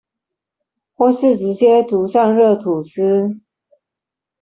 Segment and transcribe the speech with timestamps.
[0.95, 3.39] 或是直接塗上熱吐司